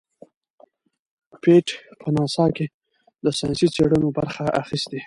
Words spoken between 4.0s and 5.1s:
برخه اخیستې.